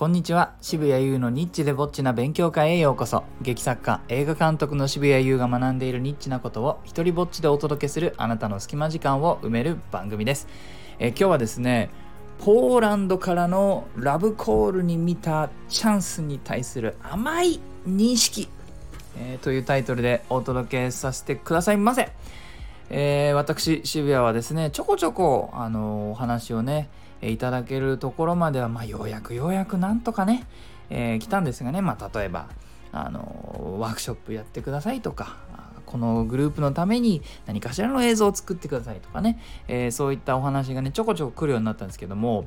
[0.00, 0.54] こんにちは。
[0.62, 3.22] 渋谷優のニッチでぼっちな勉強会へようこそ。
[3.42, 10.48] 劇作家映画監督の渋谷優が学んでいるニッチなことを一人ぼっちでお届けするあなたの隙間時間を埋める番組です、
[10.98, 11.90] え今日はですね
[12.38, 18.48] ポーランドからのラブコールに見たチャンスに対する甘い認識、
[19.18, 22.10] えーというタイトルでお届けさせてくださいませ。
[22.88, 26.88] えー私渋谷はですねちょこちょこあのお話をね
[27.22, 30.46] いただけるところまでは、まあ、ようやくようやくなんとかね、
[30.88, 32.48] えー来たんですがね、まあ、例えば
[32.92, 35.36] あのワークショップやってくださいとか
[35.86, 42.46] このグループのために何かしらの映像を作ってくださいとかね、えーそういったお話がねちょこちょこ来るようになったんですけども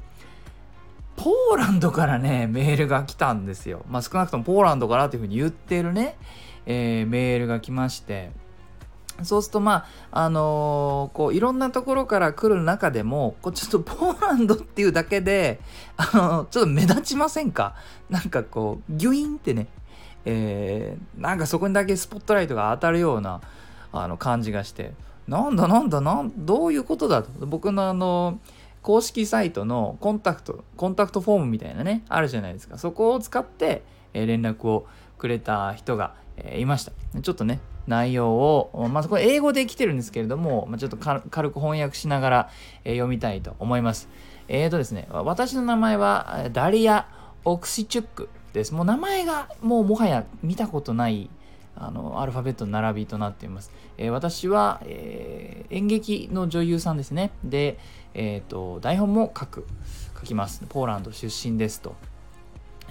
[1.15, 3.85] ポーランドからねメールが来たんですよ。
[3.87, 6.17] まあ、少なくともポーランドからというふうに言ってるね、
[6.65, 8.31] えーメールが来まして
[9.21, 15.59] そうするとまああのーこういろんなところから来る中でもこうちょっとポーランドっていうだけで
[15.97, 17.75] あのちょっと目立ちませんか？
[18.09, 19.67] なんかこうギュインってね、
[20.25, 23.41] えーなんかそこにだけスポットライトが当たるような
[23.91, 24.93] あの感じがして
[25.27, 27.45] なんだなんだなんどういうことだと。
[27.45, 28.39] 僕のあの
[28.81, 32.77] 公式サイトのコンタクトコンタクトフォームみたいなねあるじゃないですか。
[32.77, 33.83] そこを使って、
[34.13, 36.91] えー連絡をくれた人が、えーいました。
[37.21, 42.49] ちょっとね内容をまずこれ英語で来てるんですけれども、まあ、ちょっと軽く翻訳しながら、
[42.85, 44.07] えー読みたいと思います
[44.47, 47.07] えーとですね私の名前はダリア・
[47.43, 51.29] オクシチュックですもう名前がもうもはや見たことない
[51.75, 53.71] あのアルファベットの並びとなっています。
[53.97, 57.31] えー私は、えー演劇の女優さんですね。
[57.43, 57.79] で、
[58.13, 59.65] えーと台本も書く
[60.19, 60.63] 書きます。
[60.69, 61.95] ポーランド出身ですと。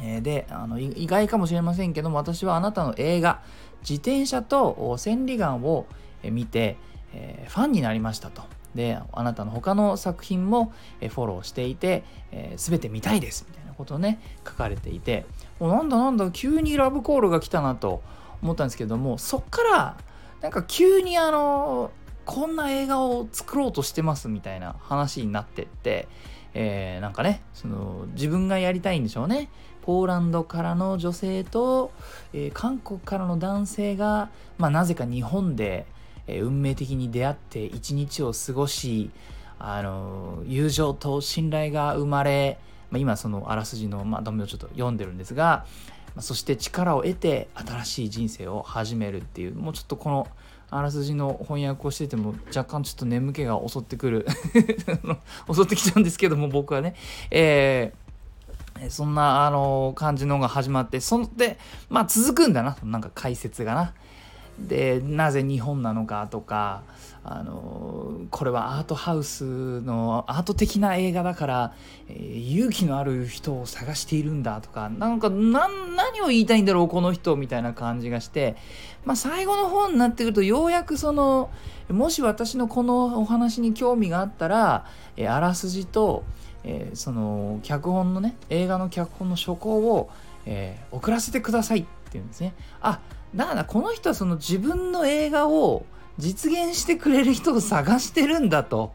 [0.01, 3.41] えーであの意外かもしれませんけども私はあなたの映画
[3.83, 5.87] 「自転車と千里眼」を
[6.25, 6.77] 見て、
[7.13, 8.43] えーファンになりましたと。
[8.75, 15.27] であなたの他の作品もフォローしていて、えー全て見たいですみたいなことをね書かれていて
[15.61, 18.03] おなんだなんだ急にラブコールが来たなと
[18.43, 19.97] 思ったんですけどもそっから
[20.41, 21.91] なんか急にあの
[22.25, 26.09] こんな映画を作ろうとしてますみたいな話になってって、
[26.55, 29.51] えーなんかねその自分がやりたいんでしょうね
[29.83, 31.93] ポーランドからの女性と、
[32.33, 35.87] えー韓国からの男性が、まあ、なぜか日本で、
[36.27, 39.11] えー運命的に出会って一日を過ごし
[39.59, 42.59] あの友情と信頼が生まれ、
[42.91, 45.67] まあ、今そのあらすじのまとめをちょっと読んでるんですが、
[46.15, 50.29] まあそして力を得て新しい人生を始めるっていうもうちょっとこの
[50.71, 54.27] あらすじの翻訳をしてても若干ちょっと眠気が襲ってくる。
[55.53, 56.95] 襲ってきちゃうんですけども僕はね、
[57.31, 58.02] えー
[58.91, 63.95] そんなあの感じのが始まってそんでまあ続くんだななんか解説がな。
[64.59, 66.83] でなぜ日本なのかとか
[67.25, 71.75] あのこれはアートハウスのアート的な映画だから、
[72.09, 78.57] えー勇気のある人を探しているんだとかなんかな何を言いたいんだろうこの人みたいな感じがして、
[79.05, 81.51] まあ、最後の方になってくるとようやくその
[81.89, 86.25] もし私のこのお話に興味があったら、えーあらすじと、
[86.65, 90.11] えーその脚本のね映画の脚本の書稿を、
[90.47, 92.55] えー送らせてくださいっていうんですね。
[92.81, 93.01] あ
[93.35, 95.87] だからこの人はその自分の映画を
[96.19, 98.93] 実現してくれる人を探してるんだと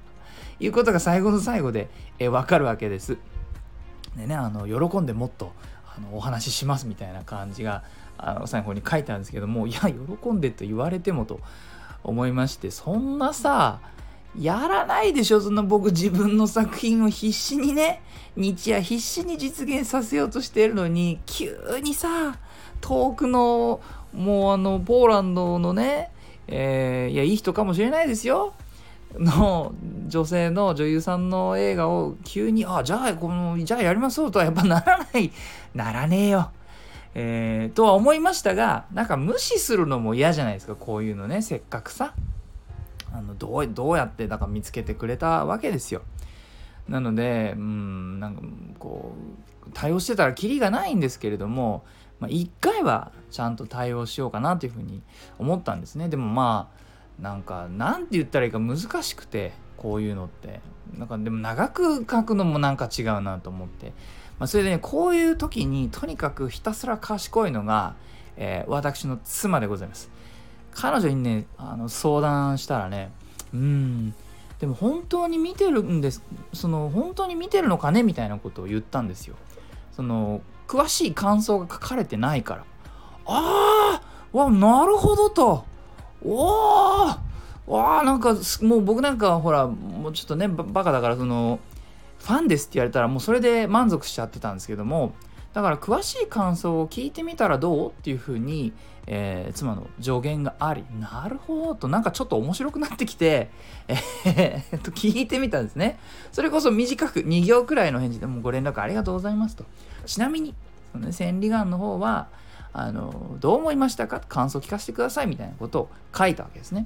[0.59, 1.89] いうことが最後の最後で、
[2.19, 3.17] えー、分かるわけです。
[4.15, 5.51] でねあの喜んでもっと
[5.95, 7.83] あのお話ししますみたいな感じが
[8.17, 11.39] あの最後に書いてあるんですけどもいや喜んでと言われてもと
[12.03, 13.79] 思いましてそんなさ
[14.39, 18.01] やらないでしょそんな僕自分の作品を必死にね。
[18.35, 22.37] 日夜必死に実現させようとしているのに急にさ
[22.81, 23.81] 遠くの
[24.13, 26.11] もうあのポーランドのね、
[26.47, 28.53] えーいやいい人かもしれないですよ。
[29.15, 29.73] の
[30.07, 35.31] 女性の女優さんの映画を急にあじゃあこのじゃあやりましょうとはやっぱならない。
[35.73, 36.51] ならねえよ。
[37.15, 41.41] えーとは思いましたがなんか無視するのも嫌じゃないですかこういうのね。
[41.41, 42.13] せっかくさ。
[43.17, 46.03] あのどうどうやってだから見つけてくれたわけですよ。
[46.87, 48.41] なのでうんなんか
[48.77, 49.13] こ
[49.65, 51.83] う対応してたらキリがないんですけれども、
[52.19, 55.01] まあ、1回はちゃんと対応しようかなというふうに
[55.39, 56.09] 思ったんですね。
[56.09, 56.69] でもま
[57.19, 60.61] あなんかなんて言ったらいいか難しくてこういうのって
[60.95, 63.93] なんかでも長く書くのもなんか違うなと思って、
[64.37, 67.95] まあ、それでねこういう時にとにかくひたすら賢いのが、
[68.37, 70.11] えー私の妻でございます
[70.77, 73.11] 彼女にねあの相談したらね
[73.53, 74.13] うん
[74.59, 79.35] でも本当に見てるんですその本当に見てるのかねみたいなことを言ったんですよ。
[79.91, 82.63] その詳しい感想が書かれてないから。
[83.25, 85.65] ああわなるほどと。
[86.23, 87.17] おー
[87.67, 91.59] わあなんかもう僕なんかほらもうちょっとねババカだからその
[92.19, 95.13] ファンですって言われたらもうそれで満足しちゃってたんですけども
[95.57, 98.73] だから詳しい感想を聞いてみたらどうっていうふうに、
[99.07, 103.49] えー、妻の助言がありなるほどとなんかちょっと面白くなってきて、
[103.87, 105.97] えー、と聞いてみたんですね。
[106.31, 109.65] それこそ短く2行くらいの返事でもご連絡ありがとうございますと。
[110.05, 110.53] ちなみに
[110.91, 112.27] その、ね、千里眼の方は
[112.71, 114.19] あのどう思いましたか？
[114.19, 116.85] 感想聞かせてくださいみたいなことを書いたわけですね、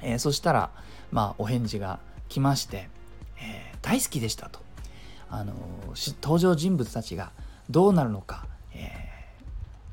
[0.00, 0.70] えー、そしたら
[1.12, 1.98] まあお返事が
[2.30, 2.88] 来まして、
[3.42, 4.60] えー、大好きでしたと。
[5.28, 5.52] あの
[6.22, 7.32] 登場人物たちが
[7.70, 8.78] どうなるのか、え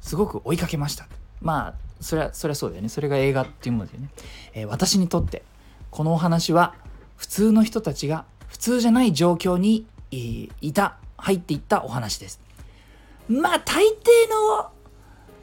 [0.02, 1.08] ー、すごく追いかけました。
[1.42, 2.90] まあそれはそれはそうだよね。
[2.90, 4.10] それが映画っていうものだよね、
[4.54, 5.44] えー、私にとって
[5.90, 6.76] このお話は
[7.18, 12.40] 普通の人たちが普通じゃない状況にいた入っていったお話です。
[13.28, 13.90] まあ大抵
[14.30, 14.72] の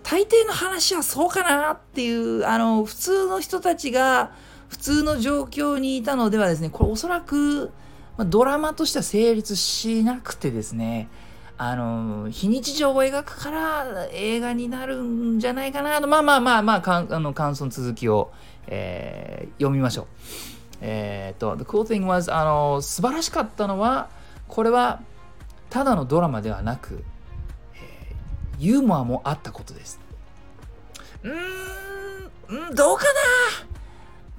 [0.02, 4.32] 大抵の話はそうかなっていうあの普通の人たちが
[4.68, 7.70] 普通の状況にいたのではですねこれおそらく、
[8.26, 11.08] ドラマとしては成立しなくてですね、
[11.60, 18.30] あの、非日常を描くから映画になるんじゃないかなと、まあまあまあまあ、かあの感想の続きを、
[18.68, 20.06] えー、読みましょう。
[20.80, 24.08] えー、っと、The cool thing was, あの、素晴らしかったのは、
[24.46, 25.00] これは
[25.68, 27.02] ただのドラマではなく、
[27.74, 30.00] えー、ユーモアもあったことです。
[31.24, 33.10] うーん、どうかな？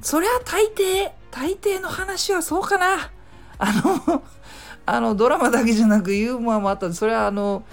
[0.01, 3.11] そりゃ大抵、大抵の話はそうかな。
[3.57, 3.73] あ
[4.07, 4.23] の
[4.91, 7.63] あのドラマだけじゃなくユーモアもあったそれはあの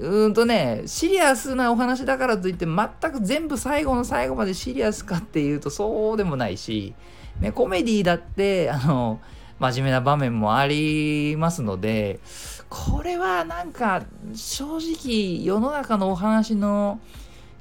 [0.00, 6.94] うんとねシリアスなお話だからといって全く全部最後の最後までシリアスかっていうとそうでもないし、
[7.40, 9.20] ね、コメディだってあの
[9.58, 12.20] 真面目な場面もありますので
[12.68, 14.02] これはなんか
[14.34, 17.00] 正直世の中のお話の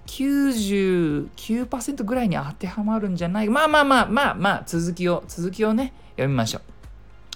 [0.07, 3.49] 99%ぐらいに当てはまるんじゃない？
[3.49, 6.61] まあまあまあまあまあ続きを続きをね読みましょ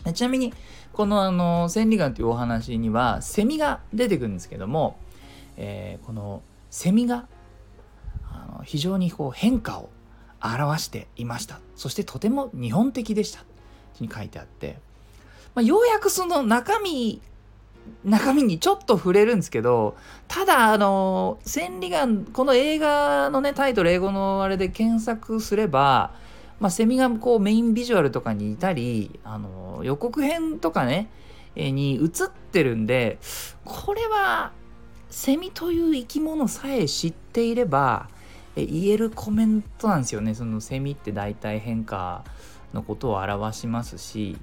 [0.06, 0.14] う。
[0.14, 0.54] ちなみに
[0.94, 4.98] このあの千里眼というお話にはセミが出てくるんですけども、
[5.58, 7.28] えー、このセミが
[8.32, 9.90] あの非常にこう変化を
[10.42, 11.60] 表していました。
[11.76, 13.44] そしてとても日本的でした。
[14.02, 14.78] に書いてあって、
[15.56, 17.22] まあ、ようやくその中身
[18.06, 19.96] 中身にちょっと触れるんですけど
[20.28, 26.12] ただあの千里眼この映画のねタイトル英語のあれで検索すれば
[26.62, 31.10] まあ、セミがこうメインビジュアルとかにいたりあの予告編とかね、
[31.56, 33.20] えに映ってるんで
[33.66, 34.54] これは
[35.10, 38.08] セミという生き物さえ知っていれば
[38.56, 40.36] え言えるコメントなんですよね。
[40.36, 42.24] そのセミって大体変化
[42.74, 44.38] のことを表しますし、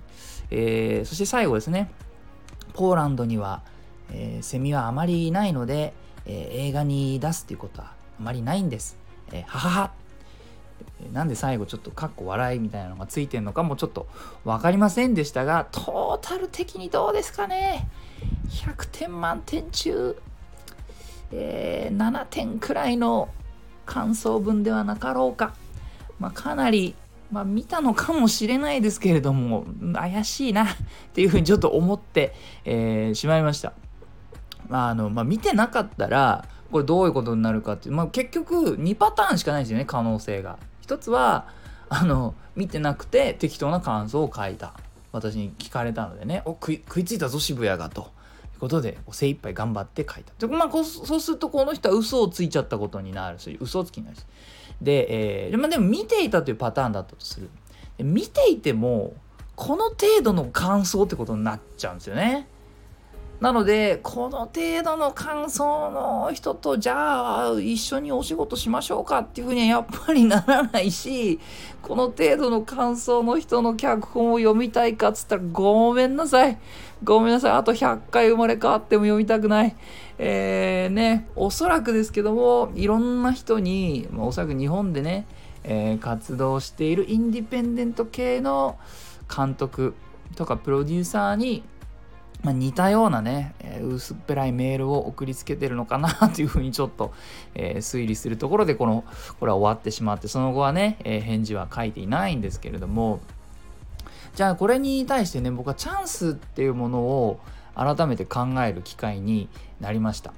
[0.50, 1.90] えー、そして最後ですね。
[2.72, 3.62] ポーランドには、
[4.10, 5.92] えー、セミはあまりいないので、
[6.26, 8.96] えー、映画に出すっていうことはあまりないんです。
[9.32, 10.07] えー、ははは。
[11.12, 14.06] なんで最後ちょっとかっこ笑いみたいなのがついてるのかもちょっと
[14.44, 17.88] 分かりませんでしたがトータル的にどうですかね
[18.50, 20.16] ？100点満点中、
[21.32, 23.28] えー、7点くらいの
[23.86, 25.54] 感想文ではなかろうか、
[26.18, 26.94] まあ、かなり、
[27.30, 29.64] まあ、見たのかもしれないですけれども
[29.94, 30.66] 怪しいなっ
[31.14, 32.34] ていうふうにちょっと思って、
[32.64, 33.72] えー、しまいました。
[34.68, 40.58] まああのまあ、見てなかったらこれどういうことになるかっていう、まあ、結局2パターンしかないですよね可能性が。
[40.80, 41.48] 一つは
[41.88, 44.74] あの見てなくて適当な感想を書いた。
[45.10, 46.42] 私に聞かれたのでね。
[46.44, 48.02] お食い食いついたぞ渋谷がと。
[48.02, 48.04] い
[48.58, 50.46] うことで精一杯頑張って書いた。
[50.46, 54.24] で、まあ、そうするとこの人は嘘をついちゃったことになるし嘘つきになるし。
[54.82, 57.48] で,、えーまあ、でも見ていたというパターンだったとする。
[57.96, 59.14] で見ていても
[59.56, 62.46] この程度の感想ってことになっちゃうんですよね。
[63.40, 71.38] なので、この程度の感想の人と、じゃあ、一緒にお仕事しましょうかっていうふうにはやっぱりならないし、
[71.80, 76.58] この程度の感想の人の脚本を読みたいかっつったら、ごめんなさい。
[77.04, 77.52] ごめんなさい。
[77.52, 79.76] あと100回生まれ変わっても読みたくない。
[80.18, 85.26] えー、ね、おそらくですけども、いろんな人に、まあ、おそらく日本でね、
[85.62, 88.78] えー、活動しているインディペンデント系の
[89.32, 89.94] 監督
[90.34, 91.62] とかプロデューサーに、
[92.42, 97.12] まあ、似たようなね、えー、薄っぺらいメールを送りつけてるのかなというふうにちょっと、
[97.54, 99.04] えー、推理するところでこの
[99.40, 103.20] これは終わってしまってその後はね、えー、返事は書いていないんですけれども
[104.34, 107.40] じゃあこれに対してね僕はチャンスっていうものを
[107.74, 109.48] 改めて考える機会に
[109.80, 110.32] なりました。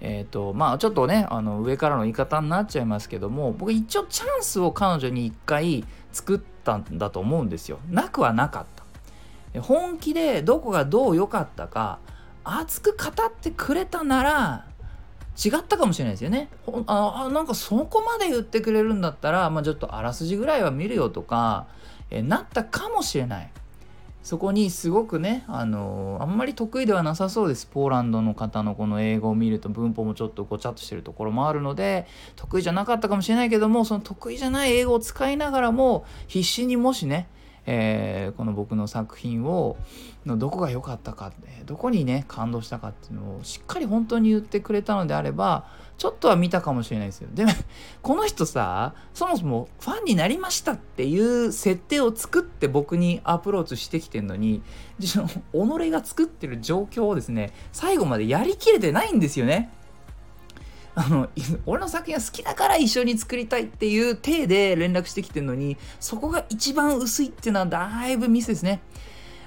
[0.00, 7.78] えっ、ー、とまあちょっとねあの上からの言い方になっちゃいますけども僕一応チャンスを彼女に一回作ったんだと思うんですよ。
[7.90, 8.66] なくはなかっ。
[9.60, 11.98] 本気でどこがどう良かったか
[12.44, 14.66] 熱く語ってくれたなら
[15.42, 16.48] 違ったかもしれないですよね。
[16.86, 21.66] あなんかそこまで言ってくれるんだったら、まあ、ちょっとあらすじぐらいは見るよとか、
[22.10, 23.50] えなったかもしれない。
[24.22, 37.28] そこにすごくね、あのあんまり得意ではなさそうですポーランドの方のこの英語を見ると文法もちょっとごちゃっとしてるところもあるので得意じゃなかったかもしれないけどもその得意じゃない英語を使いながらも必死にもしね
[37.66, 39.76] えー、この僕の作品を
[40.26, 41.32] のどこが良かったか
[41.64, 45.66] どこにね感動したかっていうのをしっかり本当に言ってくれたのであれば
[45.96, 47.28] ちょっとは見たかもしれないですよ。
[47.32, 47.52] でも
[48.02, 54.62] この人さそもそもファンになりましたっていう設定を作って僕にアプローチしてきてんのに
[55.00, 59.70] 己が作ってる状況をですね最後までやりきれてないんですよね。
[60.96, 61.28] あの
[61.66, 68.80] 俺の作品は好きだから一緒に作りたいっていう体で連絡してきてるのにそこが一番薄いっていうのはだいぶミスですね。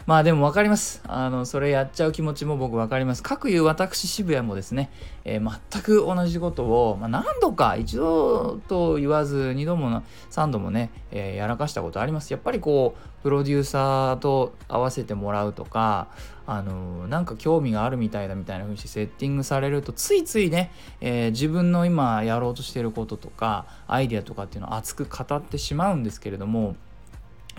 [0.08, 1.02] まあでも分かります。
[1.06, 3.22] あの、それやっちゃう気持ちも僕分かります。
[3.22, 4.90] 各いう私渋谷もですね、
[5.26, 12.32] えー、全く同じことを、まあ、何度か一度と言わず二度も三度もね、えー、やらかしたことあります。
[12.32, 16.08] やっぱりこう、プロデューサーと合わせてもらうとか、
[16.46, 20.72] あの、なんか興味があるみたいだみたいな風にしてセッティングされると、ついついね、
[21.02, 26.78] えー、自分の今やろうとしてることとか、アイデアとかっていうのを熱く語ってしまうんですけれども、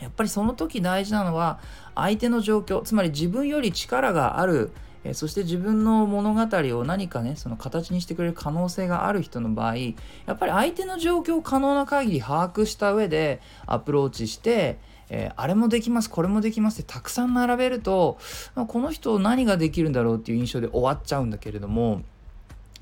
[0.00, 1.58] やっぱりその時大事なのは
[1.94, 4.72] 相手の状況つまり自分より力がある
[5.04, 6.40] えそして自分の物語
[6.78, 9.92] を何かねその形にしてくれる可能性がある人の場合や
[10.32, 14.78] っぱり相手の状況を可能な限り把握した上でアプローチして、
[15.08, 18.18] えー、あれもできますこれもできますってたくさん並べると、
[18.54, 22.02] ま、この人何ができるんだろうっていう印象で終わっちゃうんだけれども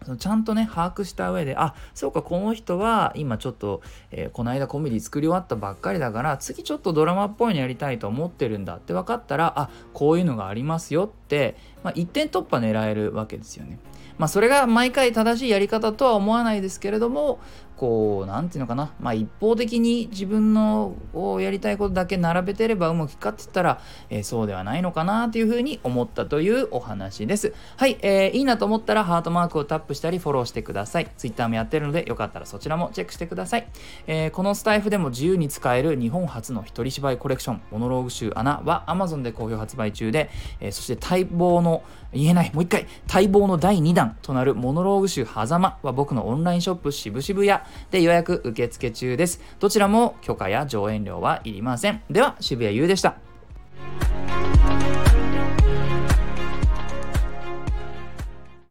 [0.04, 11.25] そのちゃんとね把握した上であそうかこの人は今ちょっと、えー、この間コメディ作り終わったばっかりだから次ちょっとドラマっぽいのやりたいと思ってるんだって分かったらあこういうのがありますよって、
[11.82, 13.78] まあ、一点突破狙えるわけですよね。
[14.18, 17.38] まあそれが毎回正しいやり方とは思わないですけれども
[17.76, 18.94] こう何て言うのかな。
[18.98, 20.96] まあ一方的に自分の
[21.38, 27.52] やりたいことだけ並べてればうまくいくかって言ったら、えー、そうではないのかなというふうに思ったというお話です。
[27.76, 31.08] はい、えー、いいなと思ったらハートマークをタップしたりフォローしてください。
[31.18, 33.68] Twitter もやってるのでよかったらそちらもチェックしてください、
[34.06, 40.30] えー、このスタイフでも自由に使える日本初の一人芝居コレクションモノローグ集穴は Amazon で好評発売中で、
[40.60, 41.82] えー、そして待望の
[42.12, 53.16] 言えないもう一回待望の第2弾となるモノローグ集「狭間は僕のオンラインショップ渋々しやで予約受付中ですどちらも許可や上演料はいりませんでは渋谷優でした